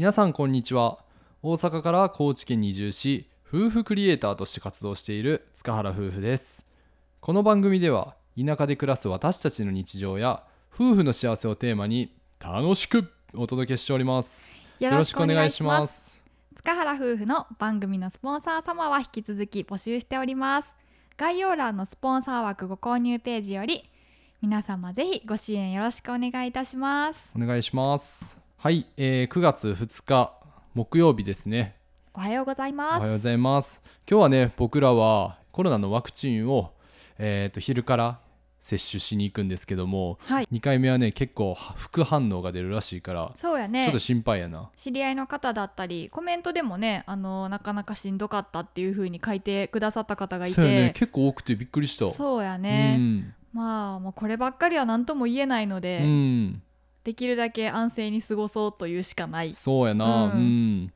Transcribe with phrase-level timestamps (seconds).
[0.00, 1.00] 皆さんこんにちは。
[1.42, 6.64] 大阪から高知県に移住し夫婦クリエイターとして活動している塚原夫婦です。
[7.20, 10.42] この番組では田舎で暮らす私たちの日常や
[10.72, 14.56] 夫婦の幸せをテーマに楽しくお届けしております。
[14.78, 16.22] よよろしくお願いします。
[16.56, 20.74] 塚原夫婦の番組のスポンサー様は引き続き募集しております。
[21.18, 23.84] 概要欄のスポンサー枠ご購入ページより
[24.40, 27.28] 皆様ぜひご支援よろしくお願いいたします。
[27.36, 30.34] お願いしますはい、えー9月2日
[30.74, 31.76] 木曜日ですね。
[32.12, 33.00] おはようございおます。
[33.00, 33.80] はようございます。
[34.06, 36.74] 今日はね僕らはコロナのワクチンを、
[37.16, 38.20] えー、と昼から
[38.60, 40.48] 接種しに行くんですけどもはい。
[40.52, 43.84] 2回目はね結構副反応が出るらしいからそうやね。
[43.84, 44.68] ちょっと心配やな。
[44.76, 50.90] 知り合いの方だったりコメントでもねあのなかなかしんどかったっていう風に書いてくださった方がいそうやね。
[50.92, 52.12] て結構多くてびっくりした。
[52.12, 53.34] そうやね、うん。
[53.54, 56.62] まあもうこればっかりは何とも言えないので、うん、
[57.04, 59.54] できるだけ安静に過ごそうというしかない。
[59.54, 60.26] そうやな。
[60.26, 60.92] ううんん、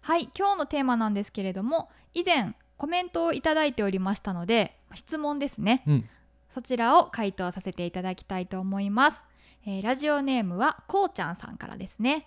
[0.00, 5.82] はい今日のテーマなんですけれども以前コメントをいただいておりましたので質問ですね。
[5.86, 6.08] うん。
[6.48, 9.22] そちらを回答させていただきたいと思います、
[9.66, 12.26] えーラジオネームはこうちゃんさんからですね。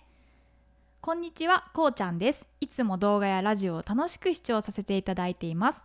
[1.02, 2.46] こんにちはこうちゃんです。
[2.60, 5.82] いつも動画やラジオを楽しく視聴させていただいています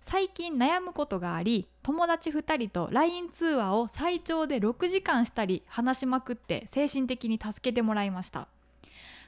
[0.00, 8.48] 最近悩むことがあり友達2人と LINE 通話を最長で6時間したり話しまくって精神的に助けてもらいました。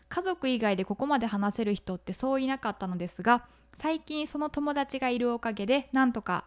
[0.09, 6.47] 家族以外でここまで話せる人ってそういなかったのですが最近その友達がいるおかげでなんとか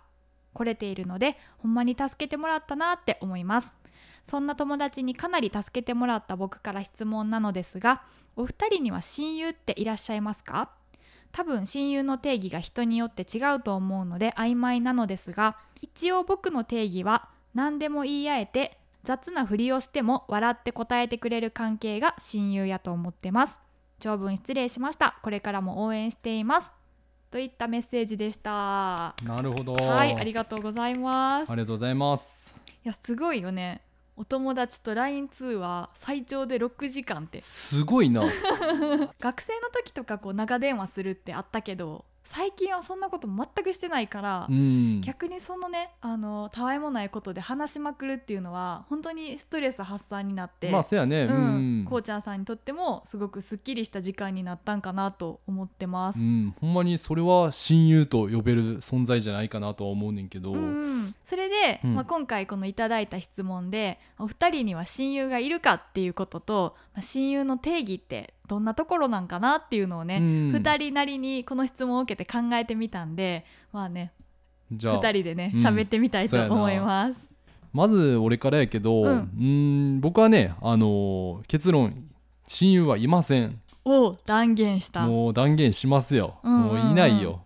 [0.54, 3.68] 来れているのでほんまに助けてもらったなって思います。
[4.26, 8.04] そんな友達にかなり助けてもらった僕から質問なのですが
[8.36, 10.72] お二人には親友っていらっしゃいますか？
[11.34, 23.58] 多分親友の定義が人によって違うと思うので曖昧なのですが一応僕の定義は何でも言い合えて雑なふりをしても笑って答えてくれる関係が親友やと思ってます。
[24.00, 25.20] 長文失礼しました。
[25.24, 26.74] これからも応援しています。
[27.30, 29.16] といったメッセージでした。
[29.24, 29.74] なるほど。
[29.74, 31.52] はいあありがとうございます。
[31.52, 32.56] りがとうございます。
[32.86, 33.82] いやすごいよね
[34.16, 37.42] お友達と LINE 通話最長で6時間って。
[37.42, 38.22] すごいな。
[39.20, 45.02] 学生の時とかこう長電話するってあったけど最近はそんなこと全くしてないから、うん。
[45.02, 51.24] 逆にそのねあのたわいもないことで話しまくるっていうのは本当にストレス発散になって、まあそうやね。
[51.24, 51.82] ううん。
[51.82, 56.20] ん、こうちゃんさんにとってもすごくすっきりした時間になったんかなと思ってます。
[56.20, 61.96] うん、ほんまにそれは親友と呼べる存在じゃないかなとは思うねんけど、うん、それで、うん。
[61.96, 70.52] まあ、今回このいただいた質問でお二人には親友がいるかっていうことと、まあ、親友の定義ってどんなところなんかなっていうのをね、うん。
[70.52, 74.12] 二人なりにこの質問を受けて考えてみたんでまあね
[74.72, 75.62] じゃあ二人でねうん。
[75.62, 77.28] 喋ってみたいと思います。
[77.72, 79.96] まず俺からやけど、ううん。
[79.96, 82.10] ん、ん僕はね、あのー結論
[82.46, 83.60] 親友はいません。
[83.86, 85.08] おう断言した。
[85.08, 86.84] もう断言しますよ、うんうんうん。
[86.84, 87.43] もういないよ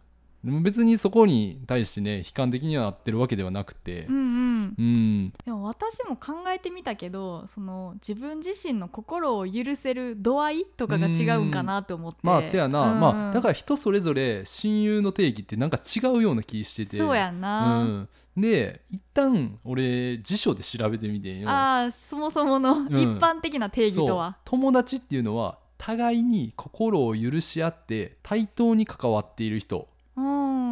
[0.47, 5.33] でも別にそこに対してね悲観的にはなってるわけではなくてうんうん、うん。
[5.45, 12.19] でも私も考えてみたけどその自分自身の心を許せる度合いとかが違うんかなと思って。
[12.23, 12.99] まあせやな、うん。
[13.01, 16.97] まあだから人それぞれ親友の定義ってなんか違うような気してて。
[16.97, 21.49] そうやんな、うん、で一旦俺辞書で調べてみてんよ。
[21.49, 22.87] ああそもそものん。
[22.87, 29.85] 一般的な定義とは、友達っていうのは互いに心を許し合って対等に関わっている人、うん、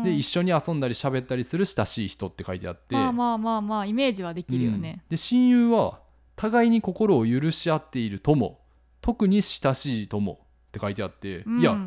[0.03, 5.09] で一緒に遊んだり喋ったりする親しい人って書いてあって、まあまあまあまあイメージはできるよね、うん。
[5.09, 5.99] で親友は
[6.35, 8.59] 互いに心を許し合っている友。
[9.01, 10.37] 特に親しい友っ
[10.71, 11.61] て書いてあって、うん。
[11.61, 11.77] いや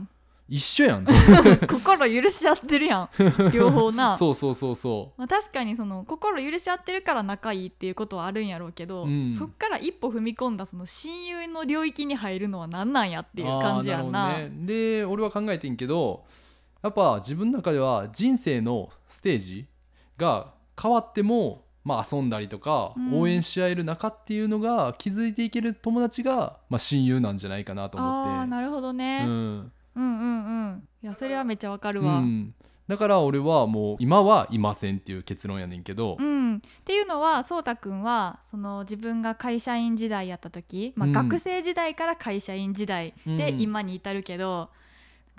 [0.49, 1.05] 一緒やん。
[1.69, 3.11] 心許し合ってるやん。
[3.53, 4.17] 両方な。
[4.17, 9.33] そうそうそうそまあ、確かにその心許し合ってるから仲いいっていうことはあるんやろうけど、うん。
[9.37, 14.39] そっから一歩踏み込んだその親友の領域に入るのは何なんやっうていう感じやんな。
[14.39, 16.25] ね、で俺は考えてんけど
[16.83, 19.66] やっぱ自分の中では人生のステージ
[20.16, 23.21] が変わっても、まあ、遊んだりとかうん。
[23.21, 28.31] 応援し合える仲っていうのが築いていける友達が、まあ、親友なんじゃないかなと思って。
[28.31, 29.31] あーなるほどね、うん。
[29.31, 30.88] うん、うんうん。
[31.03, 32.55] いやそれはめっちゃわかるわ、うん、
[32.88, 41.12] だから俺はもう今はいませんっていう結論やねんけど、うん、っていうのはそうたくんはその自分が会社員時代やった時、まあ、うん。
[41.12, 43.61] 学生時代から会社員時代でうん。
[43.61, 44.70] 今に至るけど、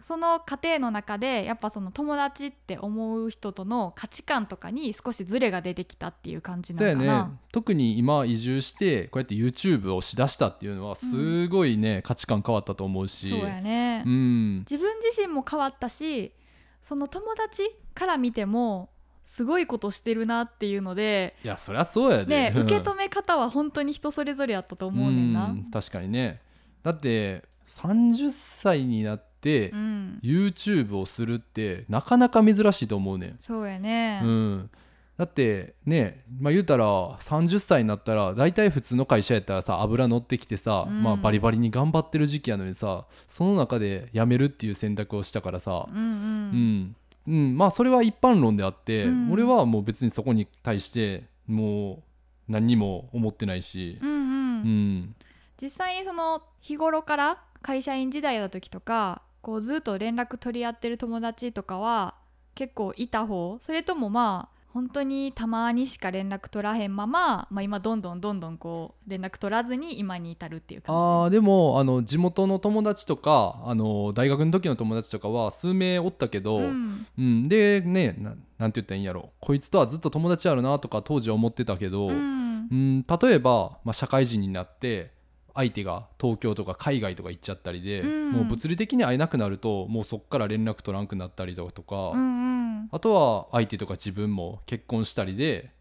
[0.04, 7.28] その過程の中でやっぱその友達って思う人との価値観とかに少しズレが出てきたっていう感じなそうやのかな。
[7.28, 7.32] ね。
[7.52, 13.30] 特に今移住してこうやって YouTube をしだしたっていうのはすごいね、価値観変わったと思うし。
[13.30, 16.34] そうやね、うん、自分自身も変わったし
[16.82, 18.90] その友達から見ても
[19.26, 25.46] すごいことしてるなっていうので、いやそりゃそうやで、ね、受け止め方は本当に人それぞれやったと思うねんな。
[25.46, 26.42] うん確かにね。
[26.82, 30.20] だって30歳になってうん。
[30.22, 33.36] YouTube をするってなかなか珍しいと思うねん。
[33.40, 34.70] そうやね、うん、
[35.18, 36.86] だってねまあ言うたら
[37.20, 41.04] 30歳になったら大体普通の会社やったらさ油乗ってきてさ、うん。
[41.04, 45.86] まあ、バリバリに頑張ってる時期やのにさその中で辞めるっていう選択をしたからさ。
[45.90, 46.82] うんううん。
[46.82, 46.96] ん、
[47.28, 47.58] うん。
[47.58, 49.32] まあそれは一般論であって、うん。
[49.32, 52.04] 俺はもう別にそこに対しても
[52.48, 54.00] う何にも思ってないし。
[54.02, 54.20] う、んうん。
[54.20, 55.16] うん。
[55.62, 62.16] 実際にその日頃から会社員時代だ時とかこうずっと連絡取り合ってる友達とかは
[62.56, 63.58] 結構いた方。
[63.60, 70.98] それともまあ本当にたまにしか連絡取らへんまま、まあ、今どんどんどんどんこう連絡取らずに今に至るっていう感じ。
[70.98, 77.06] あーでもあの地元の友達とかあの大学の時の友達とかは数名おったけど、うん。
[77.18, 79.32] うん、でねななんて言ったらいいんやろ。
[79.40, 83.06] こいつとはずっと友達あるなとか当時は思ってたけど、ううんん。
[83.08, 85.12] 例えば、まあ、社会人になって
[85.54, 88.32] 相手が東京とか海外とか行っちゃったりで、うん。
[88.32, 92.90] もう物理的に会えなくなるともうそっから連絡取らんくなったりだとか、うんうん。
[92.92, 95.72] あとは相手とか自分も結婚したりで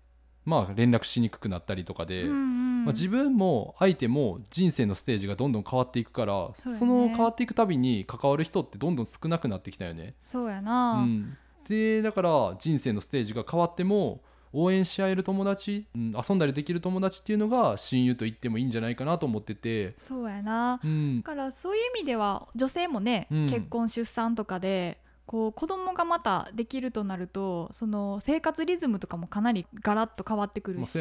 [0.44, 2.24] まあ連絡しにくくなったりとかで。
[2.24, 2.68] うんうん。
[2.84, 6.78] まあ、自分も相手も人生のステージがどんどん変わっていくからそね。
[6.78, 10.14] その変わっていくたびに関わる人ってどんどん少なくなってきたよね。
[10.24, 11.36] そうやな、うん、
[11.68, 14.22] でだから人生のステージが変わっても
[14.60, 20.80] 応援し合える友達、うん、遊んだりできる友達っていうのが親友と言ってもいいんじゃないかなと思ってて、そうやな。
[20.82, 21.22] うん。
[21.22, 23.48] だからそういう意味では女性もね、うん。
[23.48, 30.98] 結婚出産とかでこう子供がまたできるとなるとその生活リズムとかもかなりガラッと変わってくるし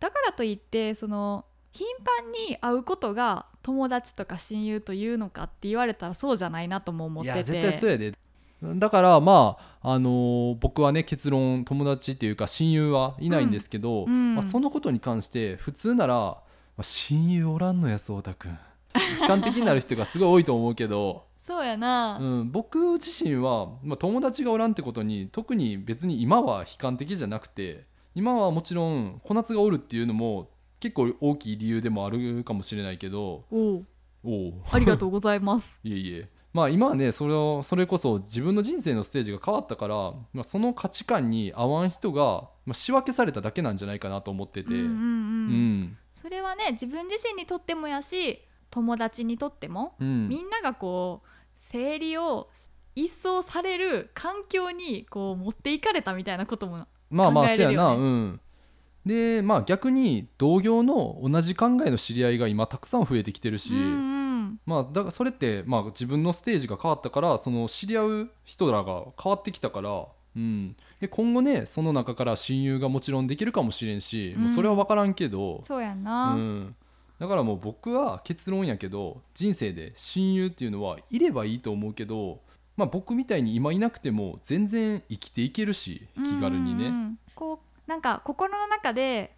[0.00, 1.86] だからといってその頻
[2.20, 7.36] 繁に会うことが友達とか親友というのかって言われたらそうじゃないなとも思ってて。
[7.36, 8.14] いや絶対そうやで
[8.62, 14.12] だからまあ、あのー僕はね結論友達っていうか親友はいないんですけど、うん。
[14.12, 14.34] うん。
[14.34, 16.42] まあ、そのことに関して普通なら、ま
[16.78, 18.58] あ、親友おらんのやそうたくん
[19.20, 33.44] 悲観的になる人がすごい多いと思うけど、 そうやな、うん、僕自身は、まあ、友達がおらんってことに特に別に今は悲観的じゃなくて今はもちろん小夏がおるっていうのも結構大きい理由でもあるかもしれないけど。
[33.50, 33.86] おう。
[34.24, 34.54] おう。
[34.70, 35.78] ありがとうございます。
[35.84, 39.94] いえいえまあ今はねそれをそれこそ自分の人生のステージが変わったから、
[40.32, 44.88] まあ、その価値観に合わん人が、まあ、仕分けされただけなんじゃないかなと思ってて、うんうんうん。
[44.88, 45.96] うん。
[46.14, 50.28] それはね自分自身にとってもやし友達にとってもうん。
[50.28, 52.48] みんながこう生理を
[52.96, 57.76] 一掃される環境にこう持っていかれたみたいなこともまあまあ考えれるよね。
[57.76, 57.94] そうやな。
[57.94, 58.40] うん。
[59.06, 63.80] でまあ逆に同業の同じ考えの知り合いが今たくさん増えてきてるし、うん
[64.14, 64.19] うん
[64.70, 70.06] まあだからそれってまあ自分のステージが変わったからその知り合う人らが変わってきたから、
[70.36, 76.76] うん、で今後ねその中から親友がもちろんできるかもしれんし、もうそれは分からんけど、そうやんうな、ん、
[77.18, 82.40] だからもう僕は結論やけど人生で親友っていうのはいればいいと思うけど、
[82.76, 86.86] まあ、僕みたいに今いなくても全然生きていけるし気軽にね。
[86.86, 87.18] うんうんうん。
[87.34, 89.34] こうなんか心の中で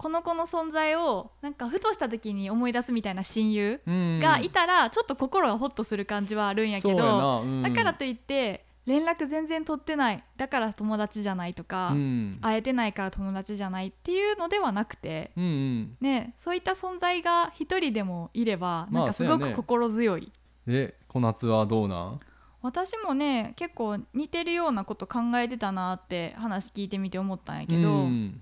[0.00, 4.18] この子の存在をなんかふとした時に思い出すみたいな親友うん。
[4.18, 7.40] がいたらちょっと心がホッとする感じはあるんやけど、な。
[7.40, 7.62] うん。
[7.62, 10.24] だからといって連絡全然取ってない。
[10.38, 12.30] だから友達じゃないとか、うん。
[12.40, 15.96] 会えてないから友達じゃないっていうのではなくて、うんうん。
[16.00, 20.32] ね、そういった存在が一人でもいればまあなんかすごく心強い、
[20.66, 22.20] で小夏はどうなん？
[22.62, 28.40] 私もね結構似てるようなこと考えてたなって話聞いてみて思ったんやけど、うん。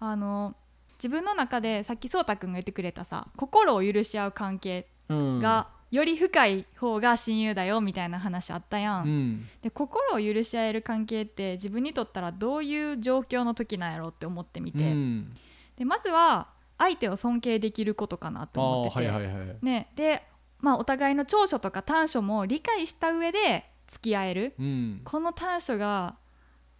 [0.00, 0.56] あの
[1.02, 5.38] 自分の中でさっきそうたくんが言ってくれたさ心を許し合う関係うん。
[5.40, 9.04] が、より深い方が親友だよみたいな話あったやん。
[9.04, 9.48] うん。
[9.62, 15.36] で心を許し合える関係って自分にとったらどういう状況の時なんやろって思ってみて、うん。
[15.76, 19.58] でまずは相手を尊敬できることかなあと思ってて、ーはいはいはい。
[19.60, 20.22] ね、で、
[20.60, 24.54] まあ、お互いの長所とか短所も理解した上で付き合える。
[24.58, 25.00] うん。
[25.04, 26.16] この短所が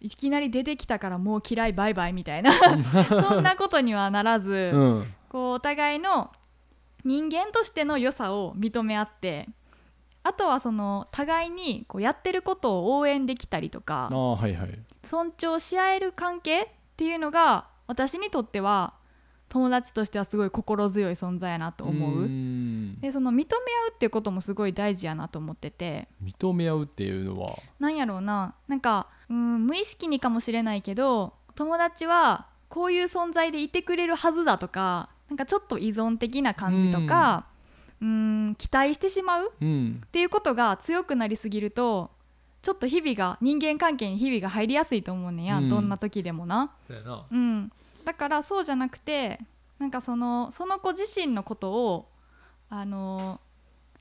[0.03, 2.51] いきなり出てきたからもう嫌いバイバイみたいな。
[3.09, 5.13] そんなことにはならず、うん。
[5.29, 6.31] こうお互いの
[7.03, 9.49] 人間としての良さを認め合って
[10.21, 14.79] あとはその互いにこうやってることを応援できたりとかはいはい。
[15.03, 18.93] 尊重し合える関係っていうのが私にとっては
[19.49, 22.21] 友達としてはすごい心強い存在やなと思う。
[22.25, 22.99] ん。
[22.99, 26.07] でその認め合うっていうこともすごい大事やなと思ってて。
[26.23, 27.57] 認め合うっていうのは？
[27.79, 28.55] なんやろうな。
[28.67, 37.47] なんかうん無意識にかもしれないけど友達はこういう存在でいてくれるはずだとかなんかちょっと依存的な感じとか
[38.01, 38.55] うん。
[38.57, 40.01] 期待してしまううん。
[40.05, 42.11] っていうことが強くなりすぎると
[42.61, 45.69] ちょっと日々が人間関係に日々が入りやすいと思うねんや、うん。
[45.69, 46.71] どんな時でもな。
[47.31, 47.71] うん、
[48.05, 49.39] だからそうじゃなくて
[49.79, 52.09] なんかそのその子自身のことを
[52.69, 53.39] あの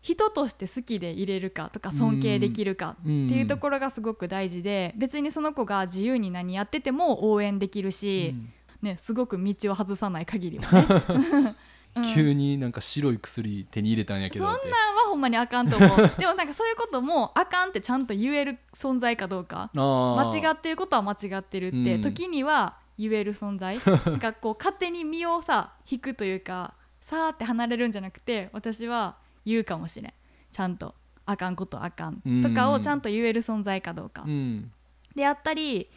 [0.02, 8.34] 人として好きでいれるかとか尊敬できるかっていうところがすごく大事で別にその子が自由に何やってても応援できるし、
[8.82, 11.56] ね、すごく道を外さない限りはね。
[11.94, 12.14] うん。
[12.14, 14.62] 急になんか白い薬手に入れたんやけそんなんは
[15.08, 16.10] ほんまにあかんと思う。
[16.18, 19.70] でもなんかそういうこともあかんってちゃんと言える存在かどうか。
[19.74, 22.00] 間間違ってることは間違ってるって、うん。
[22.00, 23.78] 時には言える存在。
[24.06, 30.12] なんかこう勝手に身をさ引くというかさーって離れるんじゃなくて私は言うかもしれん。
[30.50, 30.94] ちゃんと。
[31.24, 32.20] あかんことあかん。
[32.26, 34.72] うんとかをちゃんと言える存在かどうか、うん。
[35.14, 35.88] であったり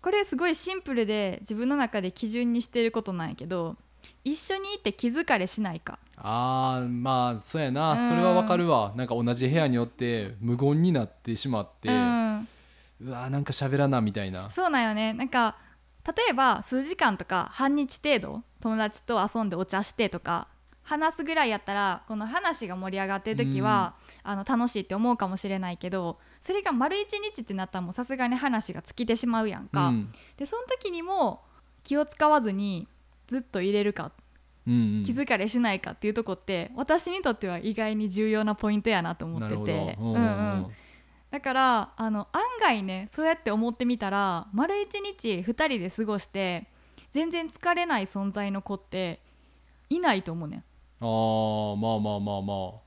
[0.00, 3.76] これすごいシンプルで自分の中で基準にしてることなんやけど
[4.22, 5.98] 一緒にいて気疲れしないか。
[6.16, 8.08] あーまあそうやな、うん。
[8.08, 8.92] それはわかるわ。
[8.94, 12.48] なんか同じ部屋によって無言になってしまって、ううん
[13.08, 14.48] わなんか喋らなみたいな。
[14.50, 15.12] そうなんよね。
[15.12, 15.56] なんか
[16.06, 20.46] 例えば数時間とか半日程度友達と遊んでお茶してとか
[20.88, 30.12] 話すぐらいやったらこの話が盛り上がってる時は、あの楽しいって思うかもしれないけどそれが丸一日ってなったらもうさすがに話が尽きてしまうやんか、うん。
[30.38, 31.42] でその時にも
[31.84, 32.88] 気を使わずに
[33.26, 34.12] ずっと入れるか
[34.66, 35.02] うんうん。
[35.02, 39.96] 気疲れしないかっていうとこって私にとっては意外に重要なポイントやなと思ってて。
[39.98, 40.66] ど、うんうん。
[41.30, 46.66] だからあの案外ねそうやって思ってみたら丸一日2人で過ごして
[47.10, 49.20] 全然疲れない存在の子って
[49.90, 50.64] いないと思うねん
[51.00, 52.80] あーまあまあまあまあ。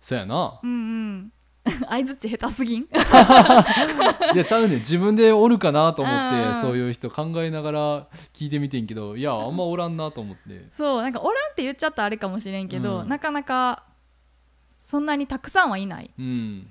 [0.00, 0.60] そうやな。
[0.62, 1.32] うんうん。
[1.88, 2.82] 相づち下手すぎん？
[4.34, 4.78] いやちゃうねん。
[4.80, 6.14] 自分でおるかなと思っ
[6.54, 10.68] て、そういう人考えながら聞いてみてんけどいやあんまおらんなと思って。
[10.72, 13.08] そうなんかおらんって言っちゃったらあれかもしれんけど、うん。
[13.08, 13.84] なかなか
[14.78, 16.10] そんなにたくさんはいない。
[16.18, 16.66] うん。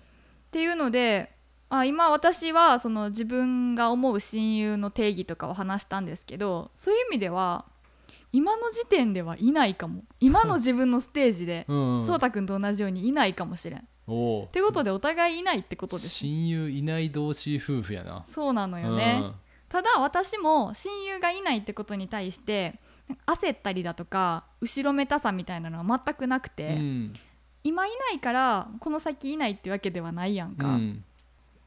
[0.47, 1.33] っていうので
[1.69, 7.65] あ今私はその自分が思う親友の定義とかを話したんですけどそういう意味では
[8.33, 10.03] 今の時点ではいないかも。
[10.19, 13.79] 今の自分のステージで うんうんそうたくんと同じようにいないかもしれん。
[13.79, 14.47] っおう。
[14.47, 16.09] てことでお互いいないってことです。
[16.09, 18.25] 親友いない同士夫婦やな。
[18.27, 19.23] そうなのよね、
[19.69, 22.79] ただ私も親友がいないってことに対して
[23.25, 27.13] 焦ったりだとか後ろめたさみたいなのは全くなくうて、ん。
[27.63, 31.03] 今いないからこの先いないってわけではないやんか、うん、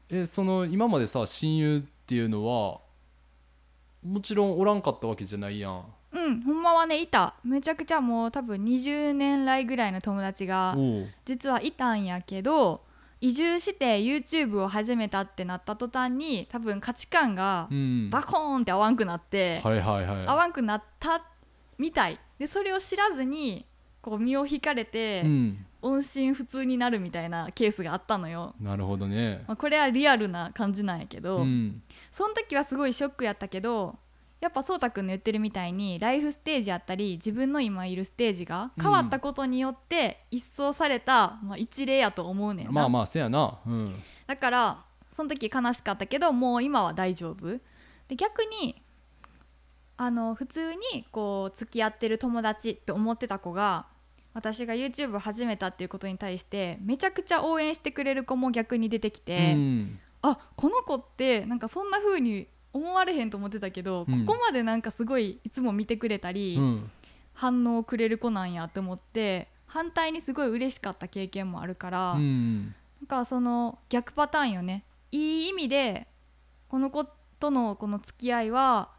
[0.09, 2.79] えその今までさ親友っていうのは
[4.03, 7.35] もちろんおらんかったわけじゃないやんうん、ほんまはねいた。
[7.43, 10.75] めちゃくちゃもう多分20年来ぐらいの友達が
[11.25, 12.81] 実はいたんやけど
[13.19, 18.09] 移住して YouTube を始めたってなった途端に多分価値観がうん。
[18.09, 20.27] バコーンって合わんくなって、はいはいはい。
[20.27, 21.23] 合わんくなった
[21.77, 22.19] みたい。
[22.39, 23.65] でそれを知らずに
[24.01, 25.65] こう身を引かれて、うん。
[25.81, 29.43] 音信不通になるみたいなケースがあったのよ、なるほどね。
[29.47, 31.81] まあ、これはリアルな感じなんやけど、うん。
[32.11, 33.95] その時はすごいショックやったけど
[34.39, 43.57] やっぱそうたくんの言ってるみたいにライフステージやったり自分の今いるステージが変わったことによって一掃された、まあ、一例やと思うねんな、まあまあせやな。
[43.65, 44.03] うん。
[44.27, 47.59] だからその時悲しかったけどもう今は大丈夫。
[48.07, 48.81] で逆に
[49.97, 53.87] あの普通にこう付き合ってる友達って思ってた子が
[54.35, 59.99] 私が YouTube を始めたっていうことに対してめちゃくちゃ応援してくれる子も逆に出てきて、うん。
[60.21, 64.25] あこの子ってなんかそんな風に思われへんと思ってたけど、うん。
[64.25, 66.91] ここまでなんかすごいいつも見てくれたり、うん。
[67.33, 74.83] 反応をくれる子なんやって思って反対にすごい嬉しかった経験もあるから、うんなんかその逆パターンよね。
[75.11, 76.07] いい意味で
[76.67, 77.05] この子
[77.39, 78.89] とのこの付き合いは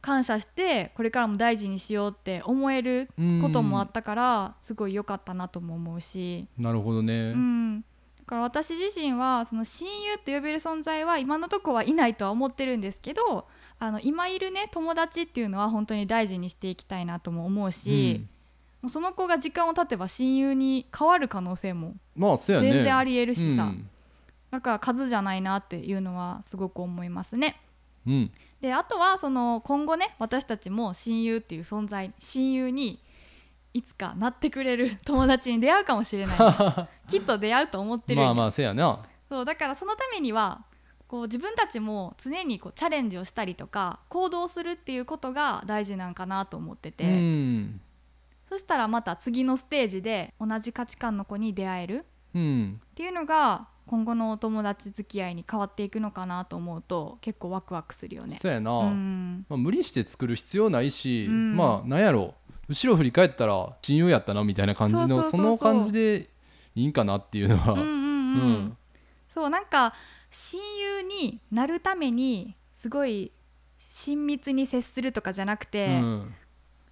[0.00, 3.08] 感謝してこれからも大事にしようって思える
[3.40, 7.14] こともあったからすごい良かったなとも思うし、なるほどね。
[7.14, 7.84] うん、
[8.24, 13.46] だから私自身はその親友って呼べる存在は今のとこはいないとは思ってるんですけど
[13.78, 18.26] あの今いるね友達っていうのは本当に大事にしていきたいなとも思うし、
[18.80, 23.90] もうその子が時間を経てば親友に変わる可能性も全然ありえるしさ、うん。
[24.50, 27.60] だから数じゃないなっていうのはすごく思いますね。
[28.06, 28.30] うん。
[28.62, 33.02] であとはその今後ね私たちも親友っていう存在親友に
[33.74, 36.38] いつかなってくれる 友達に出会うかもしれない
[37.10, 39.00] きっと出会うと思ってるまあまあせやな。
[39.28, 40.64] そうだからそのためには
[41.08, 47.80] こう自分たちも常にこうチャレンジをしたりとか行動するっていうことが大事なんかなと思ってて、うん。
[48.48, 52.06] そしたらまた次のステージで同じ価値観の子に出会える。
[52.34, 52.80] うん。
[52.80, 58.38] っていうのが今後のお友達付き合いに変わっていくのかなと思うと結構ワクワクするよね。
[58.40, 59.46] そうやな、うん。
[59.48, 61.56] まあ、無理して作る必要ないし、うん。
[61.56, 62.34] まあなんやろ
[62.68, 65.40] 後ろ振り返ったら親友やったなみたいな感じのそうそうそうそう。
[65.40, 66.30] その感じで
[66.74, 67.94] いいんかなっていうのは、うんうんうん。
[67.94, 67.96] う
[68.52, 68.76] ん。
[69.32, 69.94] そうなんか
[70.30, 73.32] 親友になるためにすごい
[73.76, 76.34] 親密に接するとかじゃなくて、うん。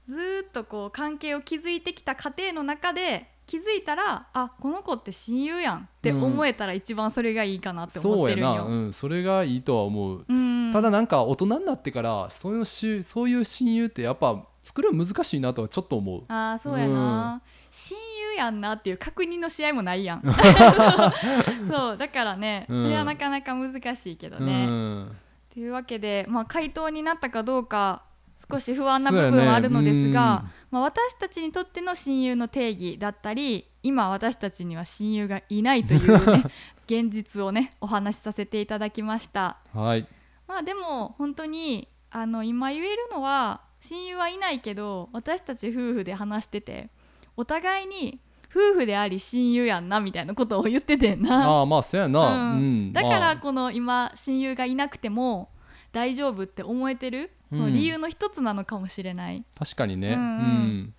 [0.06, 8.76] ずーっとこう関係を築いてきた過程の中で気づいたらあこの子って親友やんって思えたら一番それがいいかなって思そうやな、ってるんよ。
[8.84, 10.70] うん、それがいいとは思う、うん。
[10.72, 16.24] ただなんか大人になってからそういうしそういう親友ってやっぱ作るの難しいなとはちょっと思う。
[16.28, 17.98] あーそうやな、親
[18.30, 20.22] 友やんなっていう確認の試合もないやん。
[21.68, 22.84] そうだからね、うん。
[22.84, 25.16] それはなかなか難しいけどうね、ん。
[25.52, 28.04] というわけで、まあ、回答になったかどうか
[28.50, 36.44] 少し不安な部分はあるのですが、まあ、私たちにとっての親友の定義だったり今私たちには親友がいないというね
[36.86, 39.58] 現実をねお話しさせていただきました。
[39.74, 40.06] はい。
[40.46, 46.88] まあでも本当にあの今言えるのは親友はいないけど私たち夫婦で話してて
[47.36, 51.48] お互いに夫婦であり親友やんなみたいなことを言っててんな。
[51.48, 52.88] ああまあそうやな、ううん。
[52.90, 53.18] んだかまあ。
[53.18, 55.48] らこの今親友がいなくても
[55.90, 57.72] 大丈夫って思えてる、うん。
[57.72, 60.18] 理由の一つなのかもしれない、確かにね、ううん。
[60.18, 60.94] ん。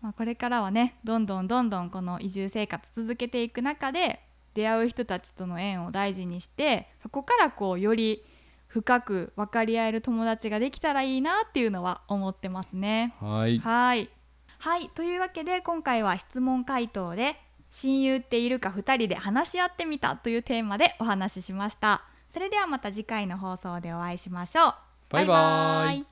[0.00, 4.20] まあ、これからはねどんどんどんどんこの移住生活続けていく中で
[4.54, 8.24] 出会う人たちとの縁を大事にしてそこからこうより
[8.72, 13.14] 深く分かり合える友達ができたらいいなっていうのは思ってますね。
[13.20, 13.58] はい。
[13.58, 14.08] はい。
[14.58, 14.88] はい。
[14.94, 17.38] というわけで今回は質問回答で
[17.70, 22.04] 親友っているか2人で話し合ってみたというテーマでお話ししました。
[22.32, 24.74] それではまた次回の放送でお会いしましょう。
[25.10, 25.98] バイバイ。
[25.98, 26.06] イ